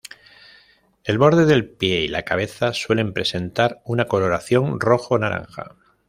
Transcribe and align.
El 1.03 1.19
borde 1.19 1.45
del 1.45 1.69
pie 1.69 1.99
y 2.01 2.07
la 2.07 2.23
cabeza 2.25 2.73
suele 2.73 3.05
presentar 3.05 3.83
una 3.85 4.05
coloración 4.05 4.79
rojo-naranja. 4.79 5.75